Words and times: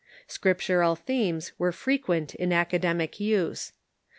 Scriptural 0.25 0.95
themes 0.95 1.51
were 1.59 1.71
frequent 1.71 2.33
in 2.33 2.51
academic 2.51 3.19
use. 3.19 3.71